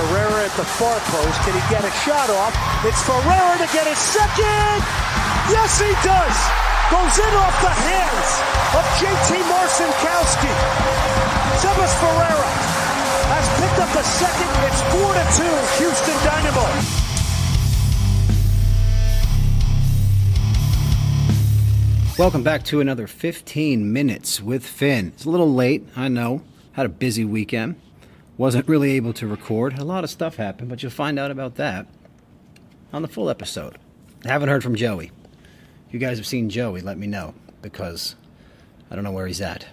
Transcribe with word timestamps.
Ferreira 0.00 0.48
at 0.48 0.56
the 0.56 0.64
far 0.64 0.96
post. 1.12 1.36
Can 1.44 1.52
he 1.52 1.60
get 1.68 1.84
a 1.84 1.92
shot 2.08 2.32
off? 2.32 2.56
It's 2.88 3.02
Ferreira 3.04 3.52
to 3.60 3.68
get 3.68 3.84
his 3.84 4.00
second. 4.00 4.80
Yes, 5.52 5.76
he 5.76 5.92
does. 6.00 6.36
Goes 6.88 7.20
in 7.20 7.32
off 7.36 7.52
the 7.60 7.68
hands 7.68 8.28
of 8.80 8.84
JT 8.96 9.44
Marcinkowski. 9.44 10.52
Sebas 11.60 11.92
Ferreira 12.00 12.48
has 13.28 13.44
picked 13.60 13.76
up 13.76 13.92
the 13.92 14.02
second. 14.16 14.48
It's 14.72 14.80
4 14.88 15.12
to 15.12 15.24
2, 15.36 15.84
Houston 15.84 16.16
Dynamo. 16.24 16.64
Welcome 22.18 22.42
back 22.42 22.64
to 22.64 22.80
another 22.80 23.06
15 23.06 23.92
minutes 23.92 24.40
with 24.40 24.64
Finn. 24.64 25.08
It's 25.08 25.26
a 25.26 25.30
little 25.30 25.52
late, 25.52 25.86
I 25.94 26.08
know. 26.08 26.40
Had 26.72 26.86
a 26.86 26.90
busy 26.90 27.26
weekend. 27.26 27.76
Wasn't 28.40 28.68
really 28.68 28.92
able 28.92 29.12
to 29.12 29.26
record. 29.26 29.78
A 29.78 29.84
lot 29.84 30.02
of 30.02 30.08
stuff 30.08 30.36
happened, 30.36 30.70
but 30.70 30.82
you'll 30.82 30.90
find 30.90 31.18
out 31.18 31.30
about 31.30 31.56
that 31.56 31.86
on 32.90 33.02
the 33.02 33.08
full 33.08 33.28
episode. 33.28 33.76
I 34.24 34.28
haven't 34.28 34.48
heard 34.48 34.62
from 34.62 34.76
Joey. 34.76 35.12
You 35.90 35.98
guys 35.98 36.16
have 36.16 36.26
seen 36.26 36.48
Joey, 36.48 36.80
let 36.80 36.96
me 36.96 37.06
know 37.06 37.34
because 37.60 38.16
I 38.90 38.94
don't 38.94 39.04
know 39.04 39.12
where 39.12 39.26
he's 39.26 39.42
at. 39.42 39.66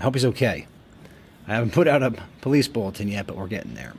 I 0.00 0.02
hope 0.02 0.16
he's 0.16 0.24
okay. 0.24 0.66
I 1.46 1.54
haven't 1.54 1.70
put 1.72 1.86
out 1.86 2.02
a 2.02 2.12
police 2.40 2.66
bulletin 2.66 3.06
yet, 3.06 3.28
but 3.28 3.36
we're 3.36 3.46
getting 3.46 3.74
there. 3.74 3.94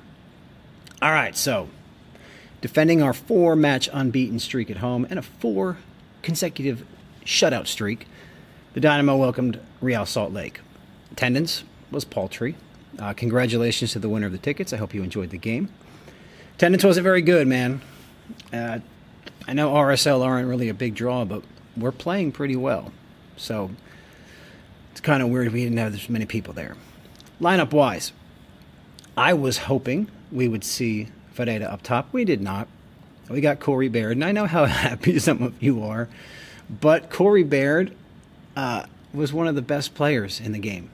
All 1.01 1.11
right, 1.11 1.37
so 1.37 1.69
defending 2.59 3.01
our 3.01 3.13
four 3.13 3.55
match 3.55 3.87
unbeaten 3.93 4.39
streak 4.39 4.69
at 4.69 4.79
home 4.79 5.07
and 5.09 5.19
a 5.19 5.21
four 5.21 5.77
consecutive 6.21 6.85
shutout 7.23 7.67
streak, 7.67 8.07
the 8.73 8.81
Dynamo 8.81 9.15
welcomed 9.15 9.61
Real 9.79 10.05
Salt 10.05 10.33
Lake. 10.33 10.59
Attendance 11.13 11.63
was 11.91 12.03
paltry. 12.03 12.57
Uh, 12.99 13.13
congratulations 13.13 13.93
to 13.93 13.99
the 13.99 14.09
winner 14.09 14.27
of 14.27 14.31
the 14.31 14.37
tickets. 14.37 14.73
I 14.73 14.77
hope 14.77 14.93
you 14.93 15.03
enjoyed 15.03 15.29
the 15.29 15.37
game. 15.37 15.69
Attendance 16.55 16.83
wasn't 16.83 17.03
very 17.03 17.21
good, 17.21 17.47
man. 17.47 17.81
Uh, 18.53 18.79
I 19.47 19.53
know 19.53 19.71
RSL 19.71 20.23
aren't 20.23 20.47
really 20.47 20.69
a 20.69 20.73
big 20.73 20.95
draw, 20.95 21.25
but 21.25 21.43
we're 21.75 21.91
playing 21.91 22.31
pretty 22.31 22.55
well. 22.55 22.91
So 23.37 23.71
it's 24.91 25.01
kind 25.01 25.23
of 25.23 25.29
weird 25.29 25.51
we 25.51 25.63
didn't 25.63 25.77
have 25.79 25.91
this 25.91 26.09
many 26.09 26.25
people 26.25 26.53
there. 26.53 26.75
Lineup 27.39 27.71
wise, 27.71 28.11
I 29.17 29.33
was 29.33 29.57
hoping 29.59 30.09
we 30.31 30.47
would 30.47 30.63
see 30.63 31.09
Ferreira 31.33 31.65
up 31.65 31.81
top. 31.81 32.09
We 32.11 32.25
did 32.25 32.41
not. 32.41 32.67
We 33.29 33.41
got 33.41 33.59
Corey 33.59 33.87
Baird, 33.87 34.13
and 34.13 34.25
I 34.25 34.31
know 34.31 34.45
how 34.45 34.65
happy 34.65 35.17
some 35.17 35.41
of 35.41 35.63
you 35.63 35.83
are, 35.83 36.09
but 36.69 37.09
Corey 37.09 37.43
Baird 37.43 37.95
uh, 38.55 38.85
was 39.13 39.33
one 39.33 39.47
of 39.47 39.55
the 39.55 39.61
best 39.61 39.95
players 39.95 40.39
in 40.39 40.51
the 40.51 40.59
game. 40.59 40.89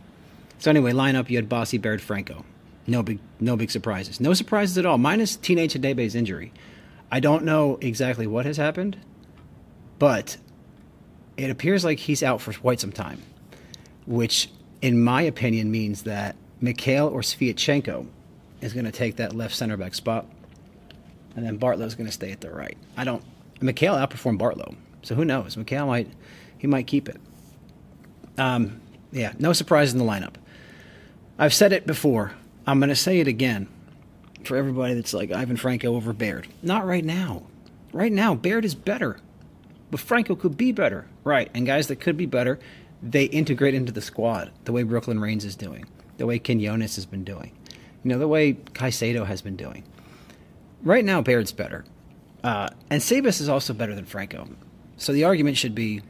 So 0.60 0.70
anyway, 0.70 0.92
lineup 0.92 1.30
you 1.30 1.38
had 1.38 1.50
Bassi, 1.50 1.78
Baird, 1.78 2.02
Franco. 2.02 2.46
No 2.88 3.04
big, 3.04 3.20
no 3.40 3.56
big 3.56 3.70
surprises. 3.70 4.20
No 4.20 4.34
surprises 4.34 4.78
at 4.78 4.86
all. 4.86 4.98
Minus 4.98 5.36
Teenage 5.36 5.74
Hadebe's 5.74 6.16
injury. 6.16 6.54
I 7.12 7.20
don't 7.20 7.44
know 7.44 7.78
exactly 7.82 8.28
what 8.28 8.46
has 8.46 8.58
happened, 8.58 8.98
but 10.00 10.38
it 11.38 11.50
appears 11.50 11.86
like 11.86 12.00
he's 12.00 12.24
out 12.24 12.42
for 12.42 12.54
quite 12.54 12.80
some 12.80 12.92
time, 12.92 13.22
which, 14.06 14.50
in 14.82 15.02
my 15.02 15.22
opinion, 15.22 15.72
means 15.72 16.04
that 16.04 16.36
Micael 16.62 17.12
or 17.12 17.22
Sviatchenko 17.22 18.08
is 18.62 18.74
going 18.74 18.86
to 18.86 18.92
take 18.92 19.18
that 19.18 19.36
left 19.36 19.56
center 19.56 19.78
back 19.78 19.94
spot, 19.94 20.26
and 21.36 21.46
then 21.46 21.60
Bartlow's 21.60 21.96
going 21.96 22.08
to 22.08 22.12
stay 22.12 22.32
at 22.32 22.42
the 22.42 22.50
right. 22.50 22.78
I 22.98 23.04
don't. 23.04 23.24
Micael 23.60 23.96
outperformed 23.96 24.40
Bartlow, 24.40 24.76
so 25.04 25.16
who 25.16 25.26
knows? 25.26 25.56
Micael 25.56 25.88
might 25.88 26.10
he 26.58 26.68
might 26.68 26.88
keep 26.88 27.08
it. 27.08 27.20
Um, 28.38 28.82
yeah, 29.12 29.34
no 29.40 29.54
surprise 29.54 29.94
in 29.94 30.00
the 30.00 30.06
lineup. 30.06 30.36
I've 31.40 31.54
said 31.54 31.74
it 31.74 31.86
before. 31.86 32.34
I'm 32.66 32.80
going 32.80 32.90
to 32.90 32.96
say 32.96 33.20
it 33.20 33.28
again 33.28 33.68
for 34.44 34.58
everybody 34.58 34.94
that's 34.94 35.14
like 35.14 35.32
Ivan 35.32 35.58
Franco 35.58 35.96
over 35.96 36.14
Baird. 36.14 36.48
Not 36.64 36.86
right 36.86 37.06
now. 37.06 37.44
Right 37.94 38.12
now, 38.12 38.36
Baird 38.36 38.66
is 38.66 38.76
better. 38.76 39.18
But 39.92 40.00
Franco 40.00 40.36
could 40.36 40.58
be 40.58 40.72
better. 40.72 41.08
Right. 41.24 41.50
And 41.54 41.66
guys 41.66 41.88
that 41.88 41.98
could 41.98 42.18
be 42.18 42.26
better, 42.26 42.60
they 43.02 43.26
integrate 43.26 43.74
into 43.74 43.92
the 43.92 44.02
squad 44.02 44.52
the 44.66 44.72
way 44.72 44.84
Brooklyn 44.84 45.20
Raines 45.20 45.46
is 45.46 45.56
doing, 45.56 45.86
the 46.18 46.26
way 46.26 46.40
Quinones 46.40 46.96
has 46.96 47.06
been 47.06 47.24
doing, 47.24 47.52
you 48.04 48.10
know, 48.10 48.20
the 48.20 48.28
way 48.28 48.54
Caicedo 48.54 49.26
has 49.26 49.42
been 49.42 49.56
doing. 49.56 49.84
Right 50.84 51.06
now, 51.06 51.22
Baird's 51.22 51.52
better. 51.52 51.86
Uh, 52.44 52.70
and 52.90 53.02
Sebas 53.02 53.42
is 53.42 53.50
also 53.50 53.74
better 53.74 53.96
than 53.96 54.06
Franco. 54.06 54.48
So 54.98 55.14
the 55.14 55.24
argument 55.26 55.58
should 55.58 55.76
be 55.76 56.02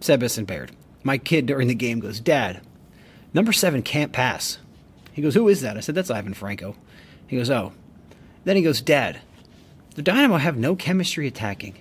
Sebas 0.00 0.38
and 0.38 0.46
Baird. 0.46 0.72
My 1.02 1.18
kid 1.18 1.46
during 1.46 1.68
the 1.68 1.74
game 1.74 2.00
goes, 2.00 2.20
Dad, 2.20 2.60
number 3.34 3.52
seven 3.52 3.82
can't 3.82 4.12
pass. 4.12 4.58
He 5.12 5.22
goes, 5.22 5.34
Who 5.34 5.48
is 5.48 5.60
that? 5.60 5.76
I 5.76 5.80
said, 5.80 5.94
That's 5.94 6.10
Ivan 6.10 6.34
Franco. 6.34 6.76
He 7.26 7.36
goes, 7.36 7.50
Oh. 7.50 7.72
Then 8.44 8.56
he 8.56 8.62
goes, 8.62 8.80
Dad, 8.80 9.20
the 9.94 10.02
Dynamo 10.02 10.38
have 10.38 10.56
no 10.56 10.74
chemistry 10.74 11.26
attacking, 11.26 11.76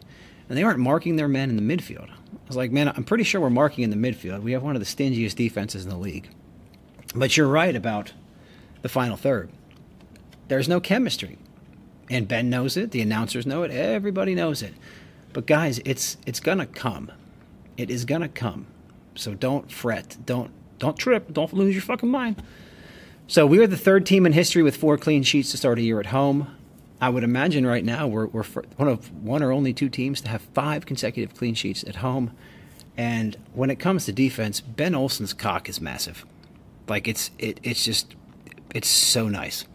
and 0.47 0.57
they 0.57 0.63
aren't 0.63 0.79
marking 0.79 1.15
their 1.15 1.27
men 1.27 1.49
in 1.49 1.55
the 1.55 1.75
midfield. 1.77 2.09
I 2.09 2.47
was 2.47 2.57
like, 2.57 2.71
Man, 2.71 2.89
I'm 2.89 3.03
pretty 3.03 3.23
sure 3.23 3.41
we're 3.41 3.49
marking 3.49 3.83
in 3.83 3.89
the 3.89 3.95
midfield. 3.95 4.41
We 4.41 4.51
have 4.51 4.63
one 4.63 4.75
of 4.75 4.81
the 4.81 4.85
stingiest 4.85 5.35
defenses 5.35 5.83
in 5.83 5.89
the 5.89 5.97
league. 5.97 6.29
But 7.15 7.35
you're 7.35 7.47
right 7.47 7.75
about 7.75 8.13
the 8.81 8.89
final 8.89 9.17
third. 9.17 9.49
There's 10.47 10.69
no 10.69 10.79
chemistry. 10.79 11.37
And 12.09 12.27
Ben 12.27 12.49
knows 12.49 12.75
it, 12.75 12.91
the 12.91 13.01
announcers 13.01 13.45
know 13.45 13.63
it, 13.63 13.71
everybody 13.71 14.35
knows 14.35 14.61
it. 14.61 14.73
But 15.33 15.45
guys, 15.45 15.79
it's 15.85 16.17
it's 16.25 16.41
gonna 16.41 16.65
come. 16.65 17.11
It 17.77 17.89
is 17.89 18.03
gonna 18.03 18.27
come. 18.27 18.67
So 19.15 19.33
don't 19.33 19.71
fret. 19.71 20.17
Don't 20.25 20.51
don't 20.81 20.97
trip. 20.97 21.31
Don't 21.31 21.53
lose 21.53 21.75
your 21.75 21.83
fucking 21.83 22.09
mind. 22.09 22.41
So 23.27 23.45
we 23.45 23.59
are 23.59 23.67
the 23.67 23.77
third 23.77 24.05
team 24.05 24.25
in 24.25 24.33
history 24.33 24.63
with 24.63 24.75
four 24.75 24.97
clean 24.97 25.23
sheets 25.23 25.51
to 25.51 25.57
start 25.57 25.77
a 25.77 25.81
year 25.81 25.99
at 25.99 26.07
home. 26.07 26.53
I 26.99 27.09
would 27.09 27.23
imagine 27.23 27.65
right 27.65 27.85
now 27.85 28.07
we're, 28.07 28.25
we're 28.27 28.43
one 28.75 28.89
of 28.89 29.11
one 29.23 29.41
or 29.41 29.51
only 29.51 29.73
two 29.73 29.89
teams 29.89 30.21
to 30.21 30.29
have 30.29 30.41
five 30.41 30.85
consecutive 30.85 31.37
clean 31.37 31.53
sheets 31.53 31.83
at 31.83 31.97
home. 31.97 32.31
And 32.97 33.37
when 33.53 33.69
it 33.69 33.77
comes 33.77 34.05
to 34.05 34.11
defense, 34.11 34.59
Ben 34.59 34.93
Olsen's 34.95 35.33
cock 35.33 35.69
is 35.69 35.79
massive. 35.79 36.25
Like 36.87 37.07
it's 37.07 37.29
it, 37.37 37.59
it's 37.63 37.85
just 37.85 38.15
it's 38.73 38.89
so 38.89 39.29
nice. 39.29 39.65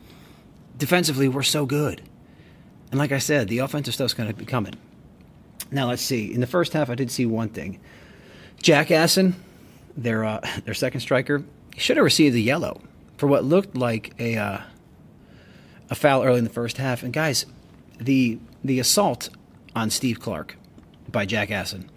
Defensively, 0.77 1.28
we're 1.28 1.43
so 1.43 1.67
good. 1.67 2.03
And 2.91 2.99
like 2.99 3.12
I 3.12 3.19
said, 3.19 3.49
the 3.49 3.59
offensive 3.59 3.94
stuff's 3.94 4.12
going 4.12 4.28
to 4.28 4.34
be 4.34 4.44
coming. 4.44 4.75
Now 5.71 5.88
let's 5.88 6.03
see. 6.03 6.33
In 6.33 6.41
the 6.41 6.47
first 6.47 6.73
half, 6.73 6.91
I 6.91 6.97
did 6.97 7.11
see 7.11 7.27
one 7.27 7.49
thing. 7.49 7.81
Jack 8.61 8.91
Assen, 8.91 9.37
their 9.97 10.25
uh, 10.25 10.41
their 10.65 10.75
second 10.75 11.01
striker, 11.01 11.45
should 11.77 11.97
have 11.97 12.05
received 12.05 12.37
a 12.37 12.41
yellow 12.41 12.81
for 13.17 13.27
what 13.27 13.45
looked 13.45 13.77
like 13.77 14.15
a 14.19 14.37
uh, 14.37 14.61
a 15.91 15.95
foul 15.95 16.23
early 16.25 16.39
in 16.39 16.45
the 16.45 16.51
first 16.51 16.77
half. 16.77 17.03
And 17.03 17.12
guys, 17.12 17.47
the 18.01 18.39
the 18.65 18.79
assault 18.79 19.29
on 19.75 19.91
Steve 19.91 20.21
Clark 20.21 20.56
by 21.11 21.27
Jack 21.27 21.51
Assen, 21.51 21.91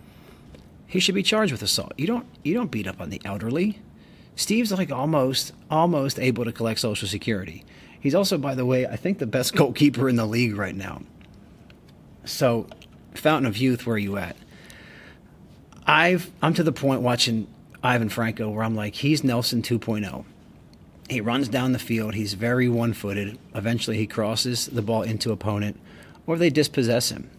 he 0.87 0.99
should 0.99 1.15
be 1.15 1.23
charged 1.23 1.51
with 1.51 1.61
assault. 1.61 1.93
You 1.97 2.07
don't 2.07 2.25
you 2.43 2.53
don't 2.53 2.71
beat 2.71 2.87
up 2.87 3.01
on 3.01 3.09
the 3.09 3.21
elderly. 3.25 3.79
Steve's 4.35 4.71
like 4.71 4.91
almost 4.91 5.53
almost 5.69 6.19
able 6.19 6.45
to 6.45 6.51
collect 6.51 6.79
Social 6.79 7.07
Security. 7.07 7.65
He's 7.99 8.15
also, 8.15 8.37
by 8.37 8.55
the 8.55 8.65
way, 8.65 8.87
I 8.87 8.95
think 8.95 9.19
the 9.19 9.27
best 9.27 9.53
goalkeeper 9.57 10.07
in 10.07 10.15
the 10.15 10.25
league 10.25 10.55
right 10.55 10.75
now. 10.75 11.01
So, 12.23 12.67
Fountain 13.13 13.47
of 13.47 13.57
Youth, 13.57 13.85
where 13.85 13.95
are 13.95 13.99
you 13.99 14.17
at? 14.17 14.37
I've 15.85 16.31
I'm 16.41 16.53
to 16.53 16.63
the 16.63 16.71
point 16.71 17.01
watching 17.01 17.47
Ivan 17.83 18.09
Franco 18.09 18.49
where 18.49 18.63
I'm 18.63 18.75
like, 18.75 18.95
he's 18.95 19.23
Nelson 19.23 19.61
2.0. 19.61 20.25
He 21.09 21.21
runs 21.21 21.47
down 21.47 21.71
the 21.71 21.79
field. 21.79 22.13
He's 22.13 22.33
very 22.33 22.69
one-footed. 22.69 23.39
Eventually, 23.55 23.97
he 23.97 24.05
crosses 24.05 24.67
the 24.67 24.81
ball 24.81 25.01
into 25.01 25.31
opponent, 25.31 25.79
or 26.27 26.37
they 26.37 26.51
dispossess 26.51 27.09
him. 27.09 27.29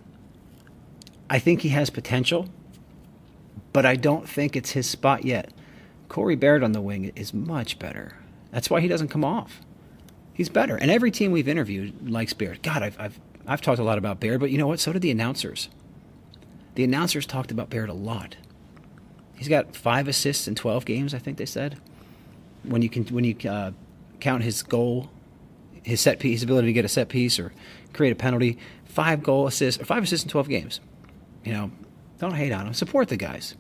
I 1.28 1.38
think 1.38 1.60
he 1.60 1.68
has 1.68 1.90
potential, 1.90 2.48
but 3.72 3.87
I 3.87 3.94
don't 3.94 4.28
think 4.28 4.56
it's 4.56 4.72
his 4.72 4.90
spot 4.90 5.25
yet. 5.25 5.52
Corey 6.08 6.34
Baird 6.34 6.64
on 6.64 6.72
the 6.72 6.81
wing 6.81 7.12
is 7.14 7.32
much 7.32 7.78
better. 7.78 8.16
That's 8.50 8.69
why 8.69 8.81
he 8.81 8.88
doesn't 8.88 9.08
come 9.08 9.25
off. 9.25 9.60
He's 10.34 10.48
better, 10.48 10.76
and 10.76 10.90
every 10.90 11.12
team 11.12 11.31
we've 11.31 11.46
interviewed 11.46 12.10
likes 12.10 12.32
Baird. 12.32 12.62
God, 12.62 12.82
I've 12.82 12.98
I've 12.98 13.20
I've 13.46 13.60
talked 13.60 13.78
a 13.78 13.84
lot 13.84 13.98
about 13.98 14.19
Baird, 14.19 14.40
but 14.40 14.50
you 14.50 14.58
know 14.58 14.66
what? 14.66 14.81
So 14.81 14.93
did 14.93 15.02
the 15.02 15.10
announcers. 15.12 15.69
The 16.75 16.82
announcers 16.82 17.26
talked 17.26 17.52
about 17.52 17.70
Baird 17.70 17.88
a 17.88 17.94
lot. 17.94 18.36
He's 19.40 19.48
got 19.48 19.75
five 19.75 20.06
assists 20.06 20.46
in 20.46 20.54
12 20.54 20.84
games, 20.84 21.14
I 21.14 21.19
think 21.19 21.38
they 21.38 21.46
said. 21.46 21.78
When 22.62 22.82
you 22.82 22.90
can, 22.90 23.04
when 23.06 23.25
you 23.25 23.34
uh, 23.48 23.70
count 24.20 24.42
his 24.42 24.62
goal, 24.62 25.08
his 25.82 26.02
set 26.02 26.19
piece, 26.19 26.40
his 26.40 26.42
ability 26.42 26.66
to 26.66 26.72
get 26.75 26.84
a 26.84 26.88
set 26.88 27.08
piece 27.08 27.38
or 27.38 27.50
create 27.94 28.10
a 28.10 28.16
penalty, 28.16 28.58
five 28.84 29.22
goal 29.22 29.46
assists, 29.46 29.81
or 29.81 29.87
five 29.87 30.02
assists 30.02 30.25
in 30.25 30.31
12 30.31 30.50
games. 30.50 30.81
You 31.42 31.54
know, 31.54 31.70
don't 32.19 32.34
hate 32.34 32.52
on 32.52 32.66
him. 32.66 32.75
Support 32.75 33.08
the 33.08 33.16
guys. 33.16 33.54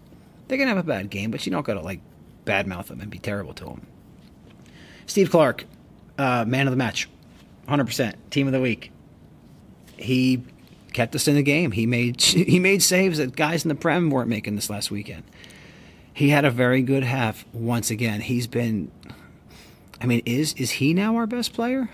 They 0.48 0.58
can 0.58 0.68
have 0.68 0.76
a 0.76 0.82
bad 0.82 1.08
game, 1.08 1.30
but 1.30 1.46
you 1.46 1.50
don't 1.50 1.64
got 1.64 1.74
to 1.74 1.80
like 1.80 2.02
badmouth 2.44 2.88
them 2.88 3.00
and 3.00 3.10
be 3.10 3.18
terrible 3.18 3.54
to 3.54 3.64
them. 3.64 3.86
Steve 5.06 5.30
Clark, 5.30 5.64
uh, 6.18 6.44
man 6.46 6.66
of 6.66 6.72
the 6.72 6.76
match, 6.76 7.08
100%, 7.68 8.16
team 8.28 8.46
of 8.46 8.52
the 8.52 8.60
week. 8.60 8.92
He 9.96 10.42
kept 10.92 11.14
us 11.14 11.26
in 11.26 11.36
the 11.36 11.42
game. 11.42 11.70
He 11.70 11.86
made 11.86 12.20
he 12.20 12.58
made 12.58 12.82
saves 12.82 13.16
that 13.16 13.34
guys 13.34 13.64
in 13.64 13.70
the 13.70 13.74
Prem 13.74 14.10
weren't 14.10 14.28
making 14.28 14.56
this 14.56 14.68
last 14.68 14.90
weekend. 14.90 15.22
He 16.20 16.28
had 16.28 16.44
a 16.44 16.50
very 16.50 16.82
good 16.82 17.02
half 17.02 17.46
once 17.54 17.90
again. 17.90 18.20
He's 18.20 18.46
been 18.46 18.92
I 20.02 20.04
mean, 20.04 20.20
is 20.26 20.52
is 20.58 20.72
he 20.72 20.92
now 20.92 21.16
our 21.16 21.26
best 21.26 21.54
player? 21.54 21.88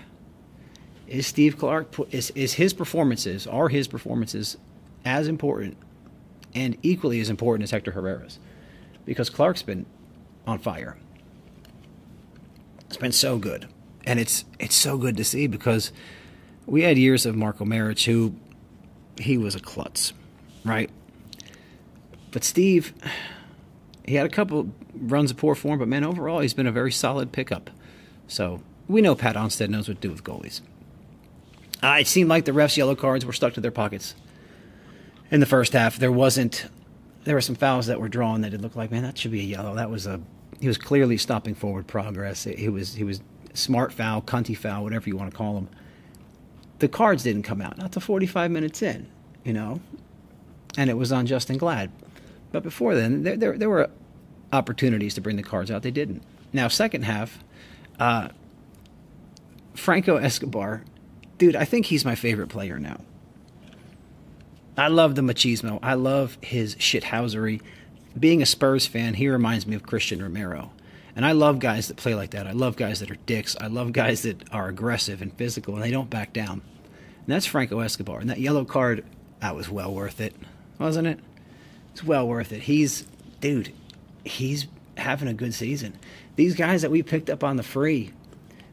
is 1.07 1.25
Steve 1.25 1.57
Clark 1.57 1.95
is 2.11 2.31
is 2.31 2.55
his 2.55 2.73
performances 2.73 3.47
are 3.47 3.69
his 3.69 3.87
performances 3.87 4.57
as 5.05 5.29
important 5.29 5.77
and 6.53 6.75
equally 6.83 7.21
as 7.21 7.29
important 7.29 7.63
as 7.63 7.71
Hector 7.71 7.91
Herrera's 7.91 8.37
because 9.05 9.29
Clark's 9.29 9.61
been 9.61 9.85
on 10.45 10.59
fire. 10.59 10.97
It's 12.87 12.97
been 12.97 13.13
so 13.13 13.37
good. 13.37 13.69
And 14.05 14.19
it's 14.19 14.43
it's 14.59 14.75
so 14.75 14.97
good 14.97 15.15
to 15.15 15.23
see 15.23 15.47
because 15.47 15.93
we 16.65 16.81
had 16.81 16.97
years 16.97 17.25
of 17.25 17.37
Marko 17.37 17.63
Maric 17.63 18.03
who 18.03 18.35
he 19.17 19.37
was 19.37 19.55
a 19.55 19.61
klutz, 19.61 20.11
right? 20.65 20.89
But 22.31 22.43
Steve 22.43 22.93
he 24.07 24.15
had 24.15 24.25
a 24.25 24.29
couple 24.29 24.69
runs 24.95 25.31
of 25.31 25.37
poor 25.37 25.53
form, 25.53 25.79
but 25.79 25.87
man, 25.87 26.03
overall 26.03 26.39
he's 26.39 26.53
been 26.53 26.67
a 26.67 26.71
very 26.71 26.91
solid 26.91 27.31
pickup. 27.31 27.69
So 28.27 28.61
we 28.87 29.01
know 29.01 29.15
Pat 29.15 29.35
Onstad 29.35 29.69
knows 29.69 29.87
what 29.87 30.01
to 30.01 30.07
do 30.07 30.11
with 30.11 30.23
goalies. 30.23 30.61
Uh, 31.83 31.97
it 31.99 32.07
seemed 32.07 32.29
like 32.29 32.45
the 32.45 32.51
refs' 32.51 32.77
yellow 32.77 32.95
cards 32.95 33.25
were 33.25 33.33
stuck 33.33 33.53
to 33.53 33.61
their 33.61 33.71
pockets 33.71 34.15
in 35.29 35.39
the 35.39 35.45
first 35.45 35.73
half. 35.73 35.97
There 35.97 36.11
wasn't. 36.11 36.67
There 37.25 37.35
were 37.35 37.41
some 37.41 37.55
fouls 37.55 37.87
that 37.87 37.99
were 37.99 38.07
drawn 38.07 38.41
that 38.41 38.53
it 38.53 38.61
looked 38.61 38.77
like, 38.77 38.89
man, 38.89 39.03
that 39.03 39.17
should 39.17 39.31
be 39.31 39.41
a 39.41 39.43
yellow. 39.43 39.75
That 39.75 39.89
was 39.89 40.07
a. 40.07 40.21
He 40.59 40.67
was 40.67 40.77
clearly 40.77 41.17
stopping 41.17 41.53
forward 41.53 41.85
progress. 41.85 42.45
He 42.45 42.69
was. 42.69 42.95
He 42.95 43.03
was 43.03 43.21
smart 43.53 43.91
foul, 43.91 44.21
cunty 44.21 44.55
foul, 44.57 44.83
whatever 44.83 45.09
you 45.09 45.17
want 45.17 45.29
to 45.31 45.37
call 45.37 45.55
them. 45.55 45.69
The 46.79 46.87
cards 46.87 47.23
didn't 47.23 47.43
come 47.43 47.61
out. 47.61 47.77
Not 47.77 47.91
to 47.93 47.99
45 47.99 48.51
minutes 48.51 48.81
in, 48.81 49.07
you 49.43 49.51
know, 49.51 49.81
and 50.77 50.89
it 50.89 50.93
was 50.93 51.11
on 51.11 51.27
Justen 51.27 51.57
Glad. 51.57 51.91
But 52.51 52.63
before 52.63 52.95
then, 52.95 53.23
there, 53.23 53.37
there, 53.37 53.57
there 53.57 53.69
were 53.69 53.89
opportunities 54.53 55.13
to 55.15 55.21
bring 55.21 55.35
the 55.35 55.43
cards 55.43 55.69
out. 55.69 55.83
They 55.83 55.91
didn't. 55.91 56.23
Now, 56.53 56.67
second 56.67 57.03
half, 57.03 57.43
uh, 57.99 58.29
Franco 59.75 60.17
Escobar 60.17 60.83
dude, 61.37 61.55
I 61.55 61.65
think 61.65 61.87
he's 61.87 62.05
my 62.05 62.15
favorite 62.15 62.47
player 62.47 62.79
now. 62.79 63.01
I 64.77 64.89
love 64.89 65.15
the 65.15 65.21
machismo. 65.21 65.79
I 65.81 65.95
love 65.95 66.37
his 66.41 66.75
shithousery. 66.75 67.61
Being 68.19 68.41
a 68.41 68.45
Spurs 68.45 68.85
fan, 68.85 69.15
he 69.15 69.27
reminds 69.27 69.65
me 69.65 69.75
of 69.75 69.83
Cristian 69.83 70.21
Romero. 70.21 70.71
And 71.15 71.25
I 71.25 71.31
love 71.31 71.59
guys 71.59 71.87
that 71.87 71.97
play 71.97 72.13
like 72.13 72.31
that. 72.31 72.45
I 72.45 72.51
love 72.51 72.75
guys 72.75 72.99
that 72.99 73.09
are 73.09 73.17
dicks. 73.25 73.55
I 73.59 73.67
love 73.67 73.91
guys 73.91 74.21
that 74.21 74.43
are 74.51 74.67
aggressive 74.67 75.21
and 75.21 75.33
physical 75.33 75.75
and 75.75 75.83
they 75.83 75.89
don't 75.89 76.09
back 76.09 76.31
down. 76.31 76.61
And 76.61 77.35
that's 77.35 77.47
Franco 77.47 77.79
Escobar. 77.79 78.19
And 78.19 78.29
that 78.29 78.39
yellow 78.39 78.65
card, 78.65 79.03
that 79.39 79.55
was 79.55 79.67
well 79.67 79.93
worth 79.93 80.21
it, 80.21 80.35
wasn't 80.77 81.07
it? 81.07 81.19
It's 81.97 82.03
well 82.03 82.27
worth 82.27 82.51
it. 82.51 82.61
He's, 82.61 83.07
dude, 83.41 83.73
he's 84.23 84.67
having 84.97 85.27
a 85.27 85.33
good 85.33 85.55
season. 85.55 85.97
These 86.35 86.53
guys 86.53 86.83
that 86.83 86.91
we 86.91 87.01
picked 87.01 87.27
up 87.27 87.43
on 87.43 87.57
the 87.57 87.63
free, 87.63 88.13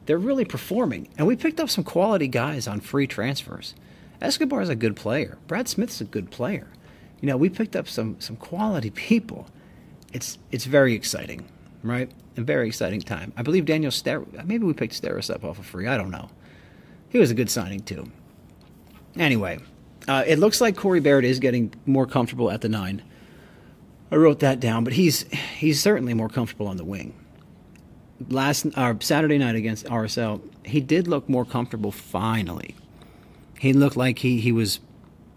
they're 0.05 0.19
really 0.19 0.45
performing. 0.45 1.07
And 1.17 1.25
we 1.25 1.35
picked 1.35 1.59
up 1.59 1.71
some 1.71 1.83
quality 1.83 2.27
guys 2.27 2.67
on 2.67 2.81
free 2.81 3.07
transfers. 3.07 3.73
Escobar 4.21 4.61
is 4.61 4.69
a 4.69 4.75
good 4.75 4.95
player. 4.95 5.39
Brad 5.47 5.67
Smith's 5.67 6.01
a 6.01 6.03
good 6.03 6.29
player. 6.29 6.67
You 7.19 7.27
know, 7.27 7.35
we 7.35 7.49
picked 7.49 7.75
up 7.75 7.87
some 7.87 8.21
some 8.21 8.35
quality 8.35 8.91
people. 8.91 9.47
It's 10.13 10.37
it's 10.51 10.65
very 10.65 10.93
exciting, 10.93 11.49
right? 11.81 12.11
A 12.37 12.41
very 12.41 12.67
exciting 12.67 13.01
time. 13.01 13.33
I 13.35 13.41
believe 13.41 13.65
Daniel 13.65 13.89
Ster 13.89 14.23
maybe 14.45 14.67
we 14.67 14.73
picked 14.73 15.01
Steres 15.01 15.33
up 15.33 15.43
off 15.43 15.57
of 15.57 15.65
free. 15.65 15.87
I 15.87 15.97
don't 15.97 16.11
know. 16.11 16.29
He 17.09 17.17
was 17.17 17.31
a 17.31 17.33
good 17.33 17.49
signing 17.49 17.79
too. 17.79 18.05
Anyway, 19.17 19.57
uh, 20.07 20.23
it 20.27 20.37
looks 20.37 20.61
like 20.61 20.77
Corey 20.77 20.99
Baird 20.99 21.25
is 21.25 21.39
getting 21.39 21.73
more 21.87 22.05
comfortable 22.05 22.51
at 22.51 22.61
the 22.61 22.69
nine. 22.69 23.01
I 24.11 24.15
wrote 24.15 24.39
that 24.39 24.59
down, 24.59 24.83
but 24.83 24.93
he's 24.93 25.23
he's 25.57 25.81
certainly 25.81 26.13
more 26.13 26.29
comfortable 26.29 26.67
on 26.67 26.77
the 26.77 26.85
wing 26.85 27.13
last 28.29 28.65
uh, 28.75 28.95
Saturday 28.99 29.37
night 29.37 29.55
against 29.55 29.85
RSL, 29.85 30.41
he 30.63 30.79
did 30.79 31.07
look 31.07 31.27
more 31.27 31.45
comfortable. 31.45 31.91
Finally, 31.91 32.75
he 33.59 33.73
looked 33.73 33.97
like 33.97 34.19
he 34.19 34.39
he 34.39 34.51
was, 34.51 34.79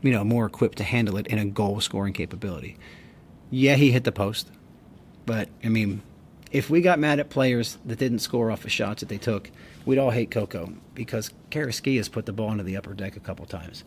you 0.02 0.10
know, 0.10 0.24
more 0.24 0.46
equipped 0.46 0.78
to 0.78 0.84
handle 0.84 1.16
it 1.16 1.26
in 1.26 1.38
a 1.38 1.44
goal 1.44 1.80
scoring 1.80 2.12
capability. 2.12 2.76
Yeah, 3.50 3.74
he 3.74 3.90
hit 3.92 4.04
the 4.04 4.12
post, 4.12 4.50
but 5.26 5.48
I 5.64 5.68
mean, 5.68 6.02
if 6.52 6.68
we 6.70 6.80
got 6.80 6.98
mad 6.98 7.20
at 7.20 7.30
players 7.30 7.78
that 7.84 7.98
didn't 7.98 8.20
score 8.20 8.50
off 8.50 8.62
the 8.62 8.70
shots 8.70 9.00
that 9.00 9.08
they 9.08 9.18
took, 9.18 9.50
we'd 9.84 9.98
all 9.98 10.10
hate 10.10 10.30
Coco 10.30 10.72
because 10.94 11.30
Carrasquilla 11.50 11.96
has 11.96 12.08
put 12.08 12.26
the 12.26 12.32
ball 12.32 12.52
into 12.52 12.64
the 12.64 12.76
upper 12.76 12.94
deck 12.94 13.16
a 13.16 13.20
couple 13.20 13.46
times. 13.46 13.84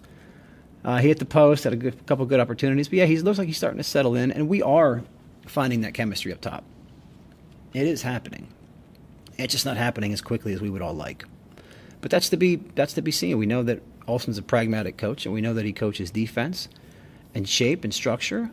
Uh, 0.83 0.97
he 0.97 1.07
hit 1.07 1.19
the 1.19 1.25
post, 1.25 1.63
had 1.63 1.73
a 1.73 1.77
good, 1.77 2.05
couple 2.05 2.25
good 2.25 2.39
opportunities, 2.39 2.87
but 2.87 2.97
yeah, 2.97 3.05
he 3.05 3.17
looks 3.19 3.37
like 3.37 3.47
he's 3.47 3.57
starting 3.57 3.77
to 3.77 3.83
settle 3.83 4.15
in, 4.15 4.31
and 4.31 4.49
we 4.49 4.61
are 4.61 5.03
finding 5.45 5.81
that 5.81 5.93
chemistry 5.93 6.33
up 6.33 6.41
top. 6.41 6.63
It 7.73 7.85
is 7.87 8.01
happening. 8.01 8.47
It's 9.37 9.53
just 9.53 9.65
not 9.65 9.77
happening 9.77 10.11
as 10.13 10.21
quickly 10.21 10.53
as 10.53 10.61
we 10.61 10.69
would 10.69 10.81
all 10.81 10.93
like. 10.93 11.25
But 12.01 12.11
that's 12.11 12.29
to 12.29 12.37
be 12.37 12.55
that's 12.55 12.93
to 12.93 13.01
be 13.01 13.11
seen. 13.11 13.37
We 13.37 13.45
know 13.45 13.63
that 13.63 13.81
Olsen's 14.07 14.37
a 14.37 14.41
pragmatic 14.41 14.97
coach, 14.97 15.25
and 15.25 15.33
we 15.33 15.41
know 15.41 15.53
that 15.53 15.65
he 15.65 15.73
coaches 15.73 16.11
defense 16.11 16.67
and 17.33 17.47
shape 17.47 17.83
and 17.83 17.93
structure. 17.93 18.51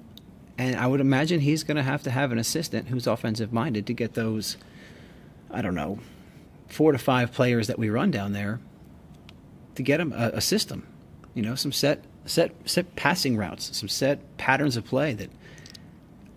And 0.59 0.77
I 0.77 0.87
would 0.87 1.01
imagine 1.01 1.41
he's 1.41 1.63
going 1.63 1.77
to 1.77 1.83
have 1.83 2.03
to 2.03 2.11
have 2.11 2.33
an 2.33 2.39
assistant 2.39 2.89
who's 2.89 3.07
offensive 3.07 3.53
minded 3.53 3.87
to 3.87 3.95
get 3.95 4.15
those, 4.15 4.57
I 5.51 5.63
don't 5.63 5.75
know, 5.75 6.01
four 6.69 6.93
to 6.93 6.99
five 6.99 7.33
players 7.33 7.69
that 7.69 7.79
we 7.79 7.89
run 7.89 8.11
down 8.11 8.33
there 8.33 8.61
to 9.77 9.83
get 9.83 10.01
him 10.01 10.13
a, 10.13 10.33
a 10.35 10.41
system. 10.41 10.87
You 11.35 11.43
know, 11.43 11.55
some 11.55 11.73
set 11.73 12.05
set 12.29 12.53
set 12.65 12.95
passing 12.97 13.37
routes, 13.37 13.77
some 13.77 13.89
set 13.89 14.37
patterns 14.37 14.77
of 14.77 14.85
play 14.85 15.15
that 15.15 15.31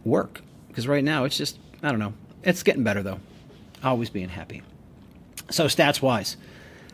work. 0.03 0.41
Because 0.67 0.87
right 0.87 1.03
now 1.03 1.25
it's 1.25 1.37
just 1.37 1.59
I 1.83 1.89
don't 1.89 1.99
know. 1.99 2.13
It's 2.43 2.63
getting 2.63 2.83
better 2.83 3.03
though 3.03 3.19
always 3.83 4.09
being 4.09 4.29
happy. 4.29 4.61
So 5.49 5.65
stats 5.65 6.01
wise, 6.01 6.37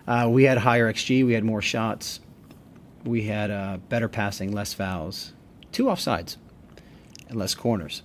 uh, 0.08 0.28
we 0.30 0.44
had 0.44 0.58
higher 0.58 0.92
xG, 0.92 1.26
we 1.26 1.34
had 1.34 1.44
more 1.44 1.62
shots, 1.62 2.20
we 3.04 3.24
had 3.24 3.52
uh, 3.52 3.78
better 3.90 4.08
passing, 4.08 4.52
less 4.52 4.74
fouls, 4.74 5.34
two 5.72 5.86
offsides, 5.86 6.38
and 7.30 7.38
less 7.38 7.56
corners. 7.56 8.02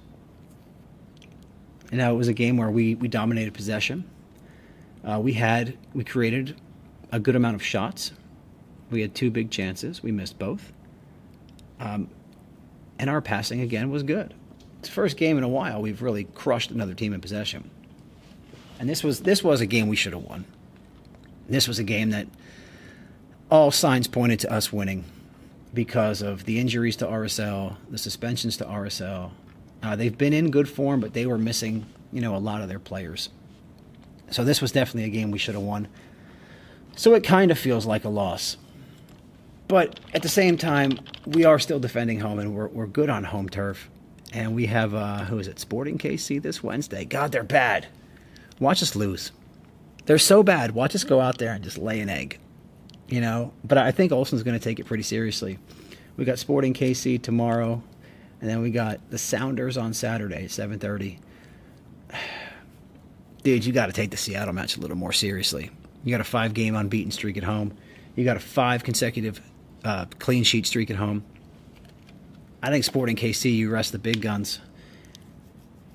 And 1.91 1.99
now 1.99 2.12
it 2.12 2.17
was 2.17 2.29
a 2.29 2.33
game 2.33 2.56
where 2.56 2.71
we, 2.71 2.94
we 2.94 3.09
dominated 3.09 3.55
possession. 3.55 4.05
Uh, 5.05 5.21
we 5.21 5.35
had 5.35 5.77
we 5.94 6.05
created 6.05 6.56
a 7.11 7.19
good 7.19 7.37
amount 7.37 7.56
of 7.56 7.62
shots. 7.62 8.12
We 8.91 9.03
had 9.03 9.15
two 9.15 9.31
big 9.31 9.50
chances. 9.50 10.03
We 10.03 10.12
missed 10.12 10.39
both. 10.39 10.73
Um, 11.82 12.08
and 12.99 13.11
our 13.11 13.20
passing 13.20 13.61
again 13.61 13.90
was 13.90 14.05
good. 14.05 14.32
It's 14.79 14.88
the 14.88 14.94
first 14.94 15.17
game 15.17 15.37
in 15.37 15.44
a 15.44 15.49
while 15.49 15.82
we've 15.82 16.00
really 16.00 16.25
crushed 16.25 16.70
another 16.70 16.94
team 16.94 17.12
in 17.12 17.20
possession. 17.20 17.69
And 18.79 18.89
this 18.89 19.03
was 19.03 19.20
this 19.20 19.43
was 19.43 19.60
a 19.60 19.67
game 19.67 19.89
we 19.89 19.96
should 19.96 20.12
have 20.12 20.22
won. 20.22 20.44
This 21.48 21.67
was 21.67 21.81
a 21.81 21.84
game 21.84 22.10
that 22.10 22.29
all 23.51 23.70
signs 23.70 24.06
pointed 24.06 24.39
to 24.41 24.53
us 24.53 24.72
winning 24.72 25.05
because 25.74 26.22
of 26.22 26.44
the 26.44 26.60
injuries 26.60 26.96
to 26.96 27.06
RSL, 27.06 27.77
the 27.91 27.98
suspensions 27.98 28.56
to 28.58 28.65
RSL. 28.65 29.32
Uh, 29.82 29.96
they've 29.96 30.17
been 30.17 30.32
in 30.32 30.51
good 30.51 30.69
form, 30.69 31.01
but 31.01 31.15
they 31.15 31.27
were 31.27 31.39
missing, 31.39 31.84
you 32.12 32.20
know, 32.20 32.36
a 32.36 32.39
lot 32.39 32.62
of 32.62 32.69
their 32.69 32.79
players. 32.79 33.29
So 34.31 34.44
this 34.44 34.62
was 34.62 34.70
definitely 34.70 35.05
a 35.05 35.12
game 35.12 35.31
we 35.32 35.39
should 35.39 35.55
have 35.55 35.65
won. 35.65 35.89
So 36.94 37.15
it 37.15 37.24
kind 37.24 37.51
of 37.51 37.58
feels 37.58 37.86
like 37.86 38.05
a 38.05 38.08
loss. 38.08 38.56
But 39.72 40.00
at 40.12 40.20
the 40.20 40.29
same 40.29 40.58
time, 40.58 40.98
we 41.24 41.46
are 41.46 41.58
still 41.58 41.81
defending 41.81 42.20
home, 42.20 42.38
and 42.38 42.55
we're, 42.55 42.69
we're 42.69 42.86
good 42.86 43.08
on 43.08 43.24
home 43.24 43.48
turf. 43.48 43.88
And 44.31 44.55
we 44.55 44.67
have, 44.67 44.93
uh, 44.93 45.24
who 45.24 45.38
is 45.38 45.48
it, 45.48 45.58
Sporting 45.58 45.96
KC 45.96 46.43
this 46.43 46.62
Wednesday. 46.62 47.06
God, 47.06 47.32
they're 47.32 47.43
bad. 47.43 47.86
Watch 48.60 48.82
us 48.82 48.94
lose. 48.94 49.32
They're 50.05 50.19
so 50.19 50.43
bad. 50.43 50.72
Watch 50.72 50.94
us 50.94 51.05
go 51.05 51.22
out 51.22 51.38
there 51.38 51.55
and 51.55 51.64
just 51.64 51.79
lay 51.79 52.00
an 52.00 52.10
egg. 52.10 52.38
You 53.08 53.22
know, 53.22 53.55
but 53.64 53.79
I 53.79 53.93
think 53.93 54.12
Olsen's 54.12 54.43
going 54.43 54.58
to 54.58 54.62
take 54.62 54.79
it 54.79 54.84
pretty 54.84 55.05
seriously. 55.05 55.58
We 56.19 56.26
got 56.26 56.38
Sporting 56.38 56.74
KC 56.74 57.22
tomorrow, 57.22 57.82
and 58.43 58.50
then 58.50 58.60
we 58.60 58.72
got 58.72 59.00
the 59.08 59.17
Sounders 59.17 59.79
on 59.79 59.94
Saturday, 59.94 60.44
at 60.44 60.50
7:30. 60.50 61.17
Dude, 63.43 63.64
you 63.64 63.72
got 63.72 63.86
to 63.86 63.93
take 63.93 64.10
the 64.10 64.19
Seattle 64.19 64.52
match 64.52 64.76
a 64.76 64.81
little 64.81 64.98
more 64.98 65.12
seriously. 65.12 65.70
You 66.05 66.10
got 66.10 66.20
a 66.20 66.24
five-game 66.24 66.76
unbeaten 66.76 67.10
streak 67.10 67.38
at 67.38 67.44
home. 67.44 67.72
You 68.14 68.26
got 68.26 68.36
a 68.36 68.41
five 68.41 68.84
consecutive 68.84 69.41
uh, 69.84 70.06
clean 70.19 70.44
sheet 70.44 70.67
streak 70.67 70.91
at 70.91 70.96
home. 70.96 71.24
I 72.62 72.70
think 72.70 72.84
Sporting 72.84 73.17
KC, 73.17 73.55
you 73.55 73.70
rest 73.70 73.93
the 73.93 73.98
big 73.98 74.20
guns, 74.20 74.60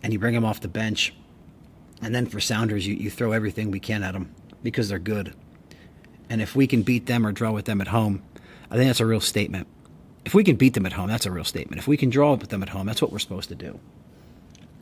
and 0.04 0.12
you 0.12 0.20
bring 0.20 0.34
them 0.34 0.46
off 0.46 0.60
the 0.60 0.68
bench 0.68 1.14
and 2.02 2.14
then 2.14 2.26
for 2.28 2.40
Sounders, 2.40 2.86
you, 2.86 2.96
you 2.96 3.10
throw 3.10 3.32
everything 3.32 3.72
we 3.72 3.80
can 3.80 4.04
at 4.04 4.14
them 4.14 4.34
because 4.64 4.90
they're 4.90 5.00
good. 5.00 5.34
And 6.30 6.42
if 6.42 6.56
we 6.56 6.68
can 6.68 6.84
beat 6.84 7.06
them 7.06 7.26
or 7.26 7.32
draw 7.32 7.52
with 7.52 7.66
them 7.66 7.82
at 7.82 7.88
home, 7.88 8.22
I 8.70 8.76
think 8.76 8.90
that's 8.90 9.00
a 9.00 9.06
real 9.06 9.22
statement. 9.22 9.68
If 10.26 10.34
we 10.34 10.44
can 10.44 10.58
beat 10.58 10.74
them 10.74 10.86
at 10.86 10.94
home, 10.94 11.08
that's 11.08 11.26
a 11.26 11.32
real 11.32 11.46
statement. 11.46 11.80
If 11.80 11.88
we 11.88 11.98
can 11.98 12.10
draw 12.10 12.34
with 12.34 12.50
them 12.50 12.62
at 12.62 12.70
home, 12.70 12.86
that's 12.86 13.02
what 13.02 13.12
we're 13.12 13.20
supposed 13.20 13.50
to 13.50 13.56
do. 13.56 13.80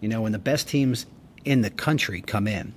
You 0.01 0.09
know, 0.09 0.21
when 0.21 0.31
the 0.31 0.39
best 0.39 0.67
teams 0.67 1.05
in 1.45 1.62
the 1.62 1.69
country 1.69 2.21
come 2.21 2.47
in, 2.47 2.74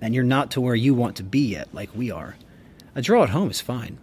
and 0.00 0.14
you're 0.14 0.24
not 0.24 0.50
to 0.50 0.60
where 0.60 0.74
you 0.74 0.92
want 0.92 1.16
to 1.16 1.22
be 1.22 1.40
yet, 1.40 1.72
like 1.72 1.88
we 1.94 2.10
are, 2.10 2.36
a 2.94 3.00
draw 3.00 3.22
at 3.22 3.30
home 3.30 3.50
is 3.50 3.62
fine. 3.62 3.98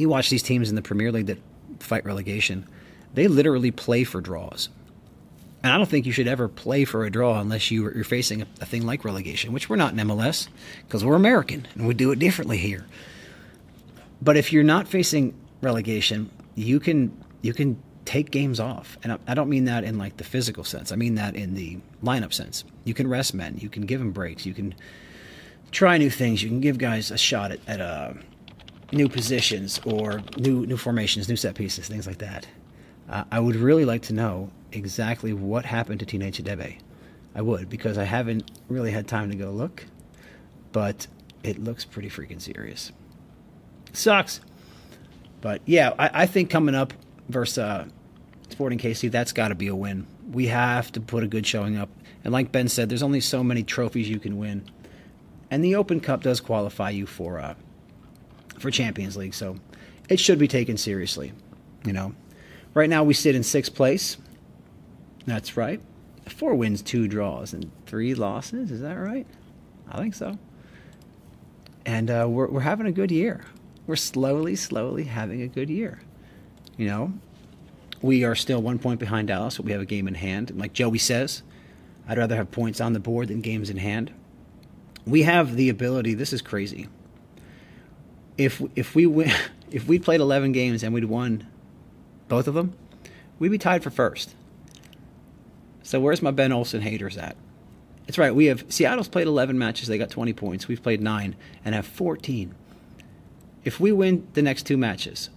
You 0.00 0.08
watch 0.08 0.30
these 0.30 0.42
teams 0.42 0.70
in 0.70 0.76
the 0.76 0.82
Premier 0.82 1.12
League 1.12 1.26
that 1.26 1.38
fight 1.78 2.04
relegation, 2.04 2.66
they 3.14 3.28
literally 3.28 3.70
play 3.70 4.04
for 4.04 4.20
draws. 4.20 4.68
And 5.62 5.72
I 5.72 5.76
don't 5.76 5.88
think 5.88 6.06
you 6.06 6.12
should 6.12 6.26
ever 6.26 6.48
play 6.48 6.84
for 6.86 7.04
a 7.04 7.10
draw 7.10 7.38
unless 7.38 7.70
you, 7.70 7.86
are 7.86 8.04
facing 8.04 8.42
a, 8.42 8.46
a 8.62 8.64
thing 8.64 8.86
like 8.86 9.04
relegation, 9.04 9.52
which 9.52 9.68
we're 9.68 9.76
not 9.76 9.92
in 9.92 9.98
MLS 10.08 10.48
because 10.86 11.04
we're 11.04 11.16
American 11.16 11.68
and 11.74 11.86
we 11.86 11.92
do 11.92 12.12
it 12.12 12.18
differently 12.18 12.56
here. 12.56 12.86
But 14.22 14.36
if 14.36 14.52
you're 14.52 14.64
not 14.64 14.88
facing 14.88 15.34
relegation, 15.60 16.30
you 16.54 16.80
can 16.80 17.14
you 17.42 17.52
can 17.52 17.82
take 18.04 18.30
games 18.30 18.60
off, 18.60 18.98
and 19.02 19.12
I, 19.12 19.18
I 19.28 19.34
don't 19.34 19.48
mean 19.48 19.64
that 19.66 19.84
in 19.84 19.96
like 19.96 20.16
the 20.16 20.24
physical 20.24 20.64
sense. 20.64 20.92
I 20.92 20.96
mean 20.96 21.14
that 21.14 21.36
in 21.36 21.54
the 21.54 21.78
lineup 22.02 22.32
sense. 22.32 22.64
You 22.84 22.92
can 22.92 23.08
rest 23.08 23.34
men. 23.34 23.56
You 23.58 23.68
can 23.68 23.86
give 23.86 24.00
them 24.00 24.12
breaks. 24.12 24.44
You 24.44 24.52
can 24.52 24.74
try 25.70 25.96
new 25.96 26.10
things. 26.10 26.42
You 26.42 26.48
can 26.48 26.60
give 26.60 26.76
guys 26.76 27.10
a 27.10 27.18
shot 27.18 27.52
at, 27.52 27.60
at 27.66 27.80
uh, 27.80 28.12
new 28.92 29.08
positions 29.08 29.80
or 29.84 30.22
new 30.36 30.66
new 30.66 30.76
formations, 30.76 31.28
new 31.28 31.36
set 31.36 31.54
pieces, 31.54 31.88
things 31.88 32.06
like 32.06 32.18
that. 32.18 32.46
Uh, 33.08 33.24
I 33.30 33.40
would 33.40 33.56
really 33.56 33.84
like 33.84 34.02
to 34.02 34.12
know 34.12 34.50
exactly 34.72 35.32
what 35.32 35.64
happened 35.64 36.00
to 36.00 36.06
Teenage 36.06 36.38
Debe. 36.42 36.78
I 37.34 37.42
would 37.42 37.68
because 37.68 37.98
I 37.98 38.04
haven't 38.04 38.50
really 38.68 38.90
had 38.90 39.06
time 39.06 39.30
to 39.30 39.36
go 39.36 39.50
look, 39.50 39.84
but 40.72 41.06
it 41.42 41.58
looks 41.58 41.84
pretty 41.84 42.08
freaking 42.08 42.40
serious. 42.40 42.92
Sucks, 43.92 44.40
but 45.40 45.62
yeah, 45.64 45.94
I, 45.98 46.22
I 46.22 46.26
think 46.26 46.50
coming 46.50 46.74
up 46.74 46.92
versus 47.28 47.58
uh, 47.58 47.86
Sporting 48.48 48.78
KC, 48.78 49.10
that's 49.10 49.32
got 49.32 49.48
to 49.48 49.54
be 49.54 49.68
a 49.68 49.74
win. 49.74 50.06
We 50.30 50.48
have 50.48 50.92
to 50.92 51.00
put 51.00 51.24
a 51.24 51.28
good 51.28 51.46
showing 51.46 51.76
up, 51.76 51.88
and 52.24 52.32
like 52.32 52.52
Ben 52.52 52.68
said, 52.68 52.88
there's 52.88 53.02
only 53.02 53.20
so 53.20 53.42
many 53.42 53.62
trophies 53.62 54.08
you 54.08 54.20
can 54.20 54.38
win, 54.38 54.68
and 55.50 55.64
the 55.64 55.74
Open 55.76 56.00
Cup 56.00 56.22
does 56.22 56.40
qualify 56.40 56.90
you 56.90 57.06
for 57.06 57.38
uh, 57.40 57.54
for 58.58 58.70
Champions 58.70 59.16
League, 59.16 59.34
so 59.34 59.56
it 60.08 60.20
should 60.20 60.38
be 60.38 60.48
taken 60.48 60.76
seriously. 60.76 61.32
You 61.84 61.92
know, 61.92 62.14
right 62.74 62.90
now 62.90 63.04
we 63.04 63.14
sit 63.14 63.34
in 63.34 63.42
sixth 63.42 63.74
place. 63.74 64.16
That's 65.26 65.56
right. 65.56 65.80
Four 66.26 66.54
wins, 66.54 66.82
two 66.82 67.08
draws, 67.08 67.52
and 67.52 67.70
three 67.86 68.14
losses. 68.14 68.70
Is 68.70 68.80
that 68.80 68.94
right? 68.94 69.26
I 69.88 69.98
think 69.98 70.14
so. 70.14 70.38
And 71.86 72.10
uh, 72.10 72.26
we're, 72.28 72.48
we're 72.48 72.60
having 72.60 72.86
a 72.86 72.92
good 72.92 73.10
year. 73.10 73.44
We're 73.86 73.96
slowly, 73.96 74.54
slowly 74.54 75.04
having 75.04 75.42
a 75.42 75.48
good 75.48 75.70
year. 75.70 76.02
You 76.76 76.86
know, 76.86 77.12
we 78.02 78.24
are 78.24 78.34
still 78.34 78.62
one 78.62 78.78
point 78.78 79.00
behind 79.00 79.28
Dallas, 79.28 79.56
but 79.56 79.66
we 79.66 79.72
have 79.72 79.80
a 79.80 79.86
game 79.86 80.06
in 80.06 80.14
hand. 80.14 80.50
And 80.50 80.60
like 80.60 80.72
Joey 80.72 80.98
says, 80.98 81.42
I'd 82.06 82.18
rather 82.18 82.36
have 82.36 82.50
points 82.50 82.80
on 82.80 82.92
the 82.92 83.00
board 83.00 83.28
than 83.28 83.40
games 83.40 83.70
in 83.70 83.78
hand. 83.78 84.12
We 85.06 85.22
have 85.22 85.56
the 85.56 85.68
ability. 85.68 86.14
This 86.14 86.32
is 86.32 86.42
crazy 86.42 86.88
if 88.40 88.62
if 88.74 88.94
we 88.94 89.06
win, 89.06 89.30
if 89.70 89.86
we 89.86 89.98
played 89.98 90.20
11 90.20 90.52
games 90.52 90.82
and 90.82 90.94
we'd 90.94 91.04
won 91.04 91.46
both 92.28 92.48
of 92.48 92.54
them, 92.54 92.72
we'd 93.38 93.50
be 93.50 93.58
tied 93.58 93.82
for 93.82 93.90
first. 93.90 94.34
So 95.82 96.00
where's 96.00 96.22
my 96.22 96.30
Ben 96.30 96.52
Olsen 96.52 96.80
haters 96.80 97.16
at? 97.16 97.36
It's 98.06 98.18
right. 98.18 98.34
We 98.34 98.46
have 98.46 98.64
Seattle's 98.68 99.08
played 99.08 99.26
11 99.26 99.58
matches. 99.58 99.88
They 99.88 99.98
got 99.98 100.10
20 100.10 100.32
points. 100.32 100.68
We've 100.68 100.82
played 100.82 101.00
nine 101.00 101.36
and 101.64 101.74
have 101.74 101.86
14. 101.86 102.54
If 103.62 103.78
we 103.78 103.92
win 103.92 104.26
the 104.32 104.42
next 104.42 104.64
two 104.64 104.76
matches 104.76 105.30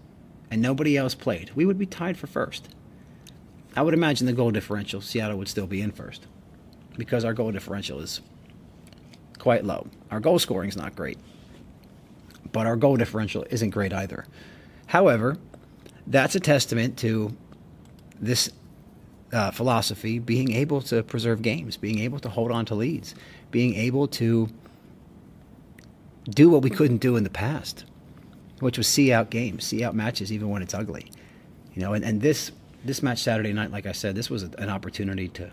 and 0.50 0.62
nobody 0.62 0.96
else 0.96 1.14
played, 1.14 1.52
we 1.56 1.66
would 1.66 1.78
be 1.78 1.86
tied 1.86 2.18
for 2.18 2.28
first. 2.28 2.70
I 3.76 3.82
would 3.82 3.94
imagine 3.94 4.28
the 4.28 4.34
goal 4.34 4.52
differential, 4.52 5.02
Seattle 5.02 5.38
would 5.38 5.48
still 5.48 5.68
be 5.68 5.82
in 5.82 5.92
first 5.92 6.26
because 6.98 7.26
our 7.26 7.34
goal 7.34 7.52
differential 7.52 8.00
is 8.00 8.22
quite 9.40 9.66
low. 9.66 9.88
Our 10.10 10.20
goal 10.20 10.40
scoring 10.40 10.70
is 10.70 10.78
not 10.78 10.96
great 10.96 11.18
but 12.52 12.68
our 12.68 12.76
goal 12.76 12.98
differential 12.98 13.46
isn't 13.50 13.72
great 13.72 13.94
either. 13.94 14.26
However, 14.88 15.38
that's 16.08 16.36
a 16.36 16.40
testament 16.40 16.98
to 17.00 17.36
this 18.20 18.52
uh, 19.32 19.52
philosophy 19.52 20.20
being 20.20 20.52
able 20.52 20.82
to 20.82 21.04
preserve 21.04 21.42
games, 21.42 21.78
being 21.78 22.00
able 22.00 22.20
to 22.20 22.30
hold 22.30 22.52
on 22.52 22.66
to 22.66 22.76
leads, 22.76 23.16
being 23.52 23.76
able 23.76 24.08
to 24.08 24.50
do 26.30 26.50
what 26.50 26.62
we 26.62 26.70
couldn't 26.70 26.98
do 26.98 27.16
in 27.16 27.24
the 27.24 27.30
past, 27.30 27.86
which 28.60 28.78
was 28.78 28.88
see 28.88 29.12
out 29.12 29.30
games, 29.30 29.66
see 29.66 29.84
out 29.84 29.96
matches, 29.96 30.32
even 30.32 30.50
when 30.50 30.62
it's 30.62 30.74
ugly. 30.74 31.12
You 31.74 31.82
know, 31.82 31.94
and, 31.94 32.06
and 32.06 32.22
this 32.22 32.52
this 32.86 33.02
match 33.02 33.20
Saturday 33.20 33.54
night, 33.54 33.72
like 33.72 33.86
I 33.86 33.94
said, 33.94 34.14
this 34.14 34.30
was 34.30 34.44
an 34.44 34.70
opportunity 34.70 35.30
to 35.30 35.50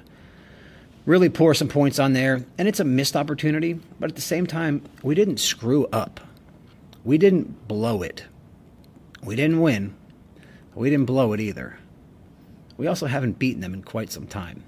really 1.07 1.29
pour 1.29 1.55
some 1.55 1.69
points 1.69 1.99
on 1.99 2.13
there, 2.13 2.45
and 2.59 2.69
it's 2.69 2.81
a 2.81 2.85
missed 2.85 3.17
opportunity, 3.17 3.79
but 3.99 4.11
at 4.11 4.17
the 4.17 4.23
same 4.23 4.47
time, 4.47 4.83
we 5.03 5.15
didn't 5.15 5.39
screw 5.39 5.87
up 5.87 6.21
we 7.05 7.19
didn't 7.19 7.69
blow 7.69 8.03
it. 8.03 8.25
We 9.23 9.37
didn't 9.37 9.61
win. 9.61 9.95
We 10.75 10.91
didn't 10.91 11.07
blow 11.07 11.33
it 11.33 11.41
either. 11.41 11.79
We 12.77 12.87
also 12.87 13.07
haven't 13.07 13.39
beaten 13.39 13.61
them 13.61 13.75
in 13.75 13.83
quite 13.83 14.11
some 14.11 14.27
time. 14.27 14.65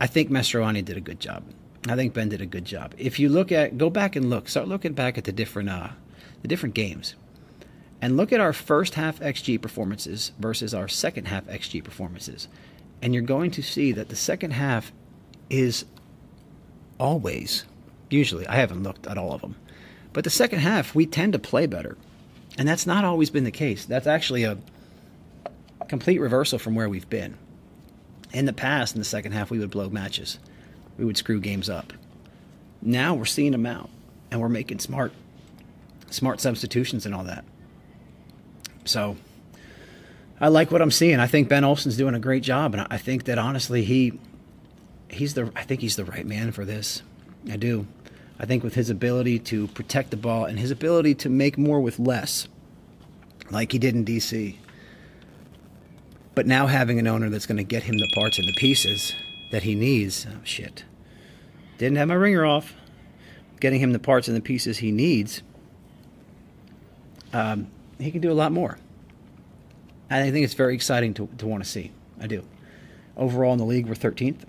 I 0.00 0.06
think 0.06 0.30
Mastroeni 0.30 0.84
did 0.84 0.96
a 0.96 1.00
good 1.00 1.20
job. 1.20 1.44
I 1.88 1.94
think 1.94 2.12
Ben 2.12 2.28
did 2.28 2.40
a 2.40 2.46
good 2.46 2.64
job. 2.64 2.94
If 2.98 3.18
you 3.18 3.28
look 3.28 3.52
at, 3.52 3.78
go 3.78 3.88
back 3.88 4.16
and 4.16 4.28
look, 4.28 4.48
start 4.48 4.68
looking 4.68 4.92
back 4.92 5.16
at 5.16 5.24
the 5.24 5.32
different, 5.32 5.70
uh, 5.70 5.88
the 6.42 6.48
different 6.48 6.74
games, 6.74 7.14
and 8.02 8.16
look 8.16 8.32
at 8.32 8.40
our 8.40 8.52
first 8.52 8.94
half 8.94 9.20
XG 9.20 9.60
performances 9.60 10.32
versus 10.38 10.74
our 10.74 10.88
second 10.88 11.26
half 11.26 11.46
XG 11.46 11.82
performances, 11.82 12.48
and 13.00 13.14
you're 13.14 13.22
going 13.22 13.50
to 13.52 13.62
see 13.62 13.92
that 13.92 14.08
the 14.08 14.16
second 14.16 14.50
half 14.50 14.92
is 15.48 15.84
always, 16.98 17.64
usually, 18.10 18.46
I 18.46 18.56
haven't 18.56 18.82
looked 18.82 19.06
at 19.06 19.16
all 19.16 19.32
of 19.32 19.40
them, 19.40 19.56
but 20.16 20.24
the 20.24 20.30
second 20.30 20.60
half, 20.60 20.94
we 20.94 21.04
tend 21.04 21.34
to 21.34 21.38
play 21.38 21.66
better. 21.66 21.94
And 22.56 22.66
that's 22.66 22.86
not 22.86 23.04
always 23.04 23.28
been 23.28 23.44
the 23.44 23.50
case. 23.50 23.84
That's 23.84 24.06
actually 24.06 24.44
a 24.44 24.56
complete 25.88 26.20
reversal 26.20 26.58
from 26.58 26.74
where 26.74 26.88
we've 26.88 27.10
been. 27.10 27.36
In 28.32 28.46
the 28.46 28.54
past, 28.54 28.94
in 28.94 28.98
the 28.98 29.04
second 29.04 29.32
half, 29.32 29.50
we 29.50 29.58
would 29.58 29.70
blow 29.70 29.90
matches, 29.90 30.38
we 30.96 31.04
would 31.04 31.18
screw 31.18 31.38
games 31.38 31.68
up. 31.68 31.92
Now 32.80 33.12
we're 33.12 33.26
seeing 33.26 33.52
them 33.52 33.66
out, 33.66 33.90
and 34.30 34.40
we're 34.40 34.48
making 34.48 34.78
smart, 34.78 35.12
smart 36.08 36.40
substitutions 36.40 37.04
and 37.04 37.14
all 37.14 37.24
that. 37.24 37.44
So, 38.86 39.18
I 40.40 40.48
like 40.48 40.70
what 40.70 40.80
I'm 40.80 40.90
seeing. 40.90 41.20
I 41.20 41.26
think 41.26 41.50
Ben 41.50 41.62
Olsen's 41.62 41.98
doing 41.98 42.14
a 42.14 42.20
great 42.20 42.42
job, 42.42 42.72
and 42.72 42.86
I 42.88 42.96
think 42.96 43.24
that 43.24 43.36
honestly, 43.36 43.84
he, 43.84 44.18
he's 45.10 45.34
the. 45.34 45.52
I 45.54 45.64
think 45.64 45.82
he's 45.82 45.96
the 45.96 46.06
right 46.06 46.24
man 46.24 46.52
for 46.52 46.64
this. 46.64 47.02
I 47.50 47.58
do. 47.58 47.86
I 48.38 48.46
think 48.46 48.62
with 48.62 48.74
his 48.74 48.90
ability 48.90 49.38
to 49.40 49.66
protect 49.68 50.10
the 50.10 50.16
ball 50.16 50.44
and 50.44 50.58
his 50.58 50.70
ability 50.70 51.14
to 51.16 51.28
make 51.28 51.56
more 51.56 51.80
with 51.80 51.98
less, 51.98 52.48
like 53.50 53.72
he 53.72 53.78
did 53.78 53.94
in 53.94 54.04
DC. 54.04 54.56
But 56.34 56.46
now 56.46 56.66
having 56.66 56.98
an 56.98 57.06
owner 57.06 57.30
that's 57.30 57.46
going 57.46 57.56
to 57.56 57.64
get 57.64 57.84
him 57.84 57.96
the 57.96 58.10
parts 58.14 58.38
and 58.38 58.46
the 58.46 58.52
pieces 58.52 59.14
that 59.52 59.62
he 59.62 59.74
needs, 59.74 60.26
oh 60.30 60.40
shit. 60.44 60.84
Didn't 61.78 61.96
have 61.96 62.08
my 62.08 62.14
ringer 62.14 62.44
off. 62.44 62.74
Getting 63.58 63.80
him 63.80 63.92
the 63.92 63.98
parts 63.98 64.28
and 64.28 64.36
the 64.36 64.42
pieces 64.42 64.78
he 64.78 64.92
needs, 64.92 65.42
um, 67.32 67.68
he 67.98 68.10
can 68.10 68.20
do 68.20 68.30
a 68.30 68.34
lot 68.34 68.52
more. 68.52 68.78
And 70.10 70.22
I 70.22 70.30
think 70.30 70.44
it's 70.44 70.54
very 70.54 70.74
exciting 70.74 71.14
to, 71.14 71.28
to 71.38 71.46
want 71.46 71.64
to 71.64 71.68
see. 71.68 71.90
I 72.20 72.26
do. 72.26 72.44
Overall 73.16 73.52
in 73.52 73.58
the 73.58 73.64
league, 73.64 73.86
we're 73.86 73.94
13th. 73.94 74.42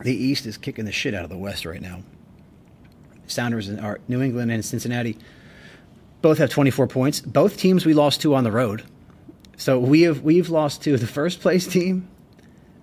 The 0.00 0.14
East 0.14 0.46
is 0.46 0.56
kicking 0.56 0.86
the 0.86 0.92
shit 0.92 1.14
out 1.14 1.24
of 1.24 1.30
the 1.30 1.36
West 1.36 1.66
right 1.66 1.80
now. 1.80 2.02
Sounders 3.30 3.70
are 3.70 4.00
New 4.08 4.22
England 4.22 4.50
and 4.50 4.64
Cincinnati 4.64 5.16
both 6.22 6.38
have 6.38 6.50
24 6.50 6.86
points. 6.86 7.20
Both 7.20 7.56
teams 7.56 7.86
we 7.86 7.94
lost 7.94 8.20
to 8.22 8.34
on 8.34 8.44
the 8.44 8.52
road. 8.52 8.84
So 9.56 9.78
we 9.78 10.02
have 10.02 10.22
we've 10.22 10.48
lost 10.48 10.82
to 10.82 10.96
the 10.96 11.06
first 11.06 11.40
place 11.40 11.66
team, 11.66 12.08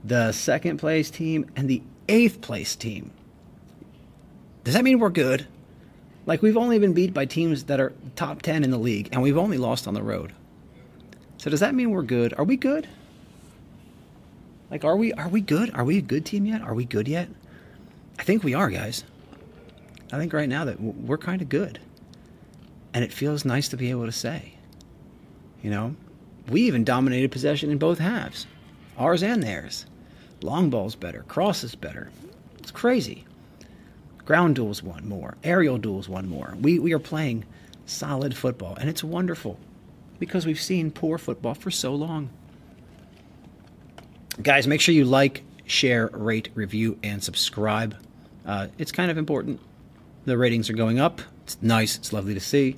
the 0.03 0.31
second 0.31 0.77
place 0.77 1.09
team, 1.09 1.49
and 1.55 1.69
the 1.69 1.81
eighth 2.07 2.41
place 2.41 2.75
team. 2.75 3.11
Does 4.63 4.73
that 4.73 4.83
mean 4.83 4.99
we're 4.99 5.09
good? 5.09 5.47
Like 6.25 6.41
we've 6.41 6.57
only 6.57 6.77
been 6.77 6.93
beat 6.93 7.13
by 7.13 7.25
teams 7.25 7.65
that 7.65 7.79
are 7.79 7.93
top 8.15 8.41
10 8.41 8.63
in 8.63 8.69
the 8.69 8.77
league 8.77 9.09
and 9.11 9.21
we've 9.21 9.37
only 9.37 9.57
lost 9.57 9.87
on 9.87 9.93
the 9.93 10.03
road. 10.03 10.33
So 11.37 11.49
does 11.49 11.61
that 11.61 11.73
mean 11.73 11.91
we're 11.91 12.03
good? 12.03 12.33
Are 12.37 12.43
we 12.43 12.57
good? 12.57 12.87
Like 14.69 14.83
are 14.83 14.97
we 14.97 15.13
are 15.13 15.29
we 15.29 15.41
good? 15.41 15.73
Are 15.73 15.85
we 15.85 15.97
a 15.97 16.01
good 16.01 16.25
team 16.25 16.45
yet? 16.45 16.61
Are 16.61 16.73
we 16.73 16.83
good 16.83 17.07
yet? 17.07 17.29
I 18.19 18.23
think 18.23 18.43
we 18.43 18.53
are, 18.55 18.69
guys. 18.69 19.03
I 20.11 20.17
think 20.17 20.33
right 20.33 20.49
now 20.49 20.65
that 20.65 20.79
we're 20.79 21.17
kind 21.17 21.41
of 21.41 21.49
good. 21.49 21.79
And 22.93 23.03
it 23.03 23.13
feels 23.13 23.45
nice 23.45 23.67
to 23.69 23.77
be 23.77 23.91
able 23.91 24.05
to 24.05 24.11
say. 24.11 24.53
You 25.61 25.69
know, 25.69 25.95
we 26.49 26.61
even 26.61 26.83
dominated 26.83 27.31
possession 27.31 27.69
in 27.71 27.77
both 27.77 27.99
halves, 27.99 28.47
ours 28.97 29.23
and 29.23 29.43
theirs. 29.43 29.85
Long 30.41 30.69
ball's 30.69 30.95
better, 30.95 31.23
cross 31.23 31.63
is 31.63 31.75
better. 31.75 32.09
It's 32.59 32.71
crazy. 32.71 33.25
Ground 34.25 34.55
duels 34.55 34.83
won 34.83 35.07
more, 35.07 35.37
aerial 35.43 35.77
duels 35.77 36.09
won 36.09 36.27
more. 36.27 36.55
We, 36.61 36.79
we 36.79 36.93
are 36.93 36.99
playing 36.99 37.45
solid 37.85 38.35
football, 38.35 38.75
and 38.75 38.89
it's 38.89 39.03
wonderful 39.03 39.57
because 40.19 40.45
we've 40.45 40.61
seen 40.61 40.91
poor 40.91 41.17
football 41.17 41.53
for 41.53 41.71
so 41.71 41.93
long. 41.95 42.29
Guys, 44.41 44.67
make 44.67 44.81
sure 44.81 44.93
you 44.93 45.05
like, 45.05 45.43
share, 45.65 46.07
rate, 46.13 46.49
review, 46.55 46.97
and 47.03 47.23
subscribe. 47.23 47.95
Uh, 48.45 48.67
it's 48.77 48.91
kind 48.91 49.09
of 49.09 49.17
important. 49.17 49.59
The 50.27 50.37
ratings 50.37 50.69
are 50.69 50.73
going 50.73 50.99
up. 50.99 51.21
It's 51.43 51.57
nice. 51.61 51.95
It's 51.95 52.11
lovely 52.11 52.33
to 52.33 52.41
see. 52.41 52.75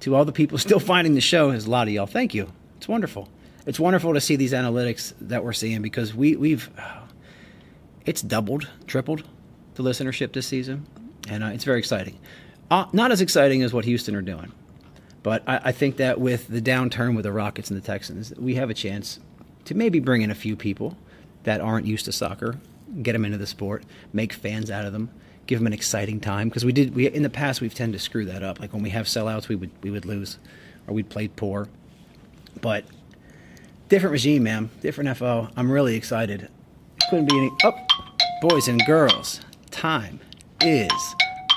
To 0.00 0.14
all 0.14 0.24
the 0.24 0.30
people 0.30 0.56
still 0.68 0.78
finding 0.78 1.14
the 1.14 1.20
show, 1.20 1.50
there's 1.50 1.66
a 1.66 1.70
lot 1.70 1.88
of 1.88 1.92
y'all. 1.92 2.06
Thank 2.06 2.32
you. 2.32 2.52
It's 2.76 2.86
wonderful. 2.86 3.28
It's 3.66 3.80
wonderful 3.80 4.14
to 4.14 4.20
see 4.20 4.36
these 4.36 4.52
analytics 4.52 5.12
that 5.20 5.42
we're 5.42 5.52
seeing 5.52 5.82
because 5.82 6.14
we, 6.14 6.36
we've 6.36 6.70
it's 8.06 8.22
doubled, 8.22 8.68
tripled 8.86 9.24
the 9.74 9.82
listenership 9.82 10.32
this 10.32 10.46
season, 10.46 10.86
and 11.28 11.42
uh, 11.42 11.48
it's 11.48 11.64
very 11.64 11.80
exciting. 11.80 12.20
Uh, 12.70 12.86
not 12.92 13.10
as 13.10 13.20
exciting 13.20 13.64
as 13.64 13.72
what 13.72 13.84
Houston 13.84 14.14
are 14.14 14.22
doing. 14.22 14.52
But 15.24 15.42
I, 15.48 15.60
I 15.64 15.72
think 15.72 15.96
that 15.96 16.20
with 16.20 16.46
the 16.46 16.62
downturn 16.62 17.16
with 17.16 17.24
the 17.24 17.32
Rockets 17.32 17.68
and 17.68 17.76
the 17.76 17.84
Texans, 17.84 18.32
we 18.38 18.54
have 18.54 18.70
a 18.70 18.74
chance 18.74 19.18
to 19.64 19.74
maybe 19.74 19.98
bring 19.98 20.22
in 20.22 20.30
a 20.30 20.36
few 20.36 20.54
people 20.54 20.96
that 21.42 21.60
aren't 21.60 21.84
used 21.84 22.04
to 22.04 22.12
soccer, 22.12 22.60
get 23.02 23.14
them 23.14 23.24
into 23.24 23.38
the 23.38 23.46
sport, 23.48 23.82
make 24.12 24.32
fans 24.32 24.70
out 24.70 24.84
of 24.84 24.92
them, 24.92 25.10
give 25.52 25.58
them 25.58 25.66
an 25.66 25.74
exciting 25.74 26.18
time. 26.18 26.48
Because 26.48 26.64
we 26.64 26.72
did, 26.72 26.94
we 26.94 27.06
in 27.06 27.22
the 27.22 27.28
past 27.28 27.60
we've 27.60 27.74
tended 27.74 28.00
to 28.00 28.02
screw 28.02 28.24
that 28.24 28.42
up. 28.42 28.58
Like 28.58 28.72
when 28.72 28.82
we 28.82 28.88
have 28.88 29.04
sellouts, 29.04 29.48
we 29.48 29.54
would 29.54 29.70
we 29.82 29.90
would 29.90 30.06
lose, 30.06 30.38
or 30.86 30.94
we'd 30.94 31.10
play 31.10 31.28
poor. 31.28 31.68
But 32.62 32.86
different 33.90 34.12
regime, 34.12 34.44
man, 34.44 34.70
different 34.80 35.14
FO. 35.18 35.50
I'm 35.54 35.70
really 35.70 35.94
excited. 35.94 36.48
Couldn't 37.10 37.28
be 37.28 37.36
any 37.36 37.50
up, 37.64 37.76
oh, 37.92 38.14
boys 38.40 38.66
and 38.66 38.82
girls. 38.86 39.42
Time 39.70 40.20
is 40.62 40.90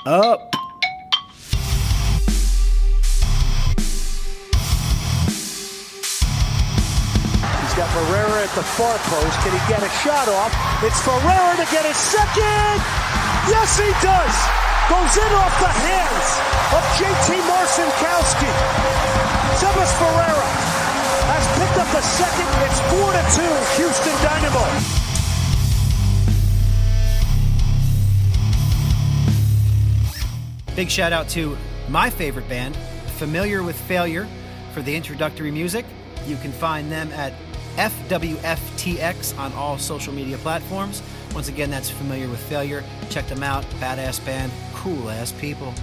up. 0.06 0.54
He's 7.62 7.76
got 7.76 7.88
Ferreira 7.96 8.44
at 8.44 8.54
the 8.56 8.64
far 8.76 8.98
post. 8.98 9.40
Can 9.40 9.58
he 9.58 9.60
get 9.70 9.82
a 9.82 9.90
shot 10.04 10.28
off? 10.28 10.52
It's 10.84 11.00
Ferreira 11.00 11.56
to 11.56 11.72
get 11.72 11.86
his 11.86 11.96
second. 11.96 13.05
Yes, 13.48 13.78
he 13.78 13.86
does. 14.02 14.36
Goes 14.90 15.18
in 15.18 15.32
off 15.38 15.54
the 15.62 15.70
hands 15.70 16.28
of 16.74 16.82
JT 16.98 17.30
Marcinkowski. 17.46 18.50
Sebas 19.62 19.92
Ferreira 20.00 20.50
has 21.30 21.46
picked 21.60 21.78
up 21.78 21.90
the 21.94 22.02
second. 22.02 22.50
It's 22.66 22.82
4 22.90 23.14
to 23.14 23.22
2, 23.36 23.46
Houston 23.78 24.16
Dynamo. 24.24 24.66
Big 30.76 30.90
shout 30.90 31.14
out 31.14 31.30
to 31.30 31.56
my 31.88 32.10
favorite 32.10 32.50
band, 32.50 32.76
Familiar 33.18 33.62
with 33.62 33.80
Failure, 33.82 34.28
for 34.74 34.82
the 34.82 34.96
introductory 34.96 35.52
music. 35.52 35.86
You 36.26 36.36
can 36.38 36.52
find 36.52 36.92
them 36.92 37.12
at 37.12 37.34
FWFTX 37.76 39.38
on 39.38 39.54
all 39.54 39.78
social 39.78 40.14
media 40.14 40.38
platforms. 40.38 41.04
Once 41.36 41.50
again, 41.50 41.70
that's 41.70 41.90
Familiar 41.90 42.30
with 42.30 42.40
Failure. 42.40 42.82
Check 43.10 43.28
them 43.28 43.44
out. 43.44 43.66
Badass 43.82 44.26
band, 44.26 44.54
cool 44.74 45.10
ass 45.10 45.34
people. 45.34 45.74